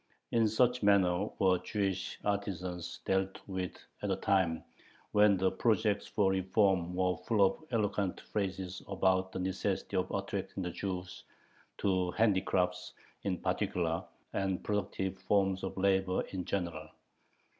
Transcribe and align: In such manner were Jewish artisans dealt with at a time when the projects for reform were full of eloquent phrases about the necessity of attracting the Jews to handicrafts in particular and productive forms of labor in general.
In 0.31 0.47
such 0.47 0.81
manner 0.81 1.27
were 1.37 1.59
Jewish 1.59 2.17
artisans 2.25 3.01
dealt 3.05 3.39
with 3.47 3.77
at 4.01 4.09
a 4.09 4.15
time 4.15 4.63
when 5.11 5.37
the 5.37 5.51
projects 5.51 6.07
for 6.07 6.31
reform 6.31 6.95
were 6.95 7.17
full 7.17 7.45
of 7.45 7.63
eloquent 7.69 8.19
phrases 8.21 8.81
about 8.87 9.31
the 9.31 9.37
necessity 9.37 9.95
of 9.97 10.09
attracting 10.09 10.63
the 10.63 10.71
Jews 10.71 11.23
to 11.77 12.09
handicrafts 12.13 12.93
in 13.25 13.37
particular 13.37 14.03
and 14.33 14.63
productive 14.63 15.19
forms 15.19 15.61
of 15.63 15.77
labor 15.77 16.23
in 16.31 16.45
general. 16.45 16.89